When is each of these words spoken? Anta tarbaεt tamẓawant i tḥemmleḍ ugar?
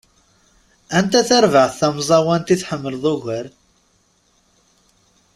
Anta 0.99 1.19
tarbaεt 1.27 1.77
tamẓawant 1.79 2.53
i 2.53 2.55
tḥemmleḍ 2.61 3.03
ugar? 3.13 3.45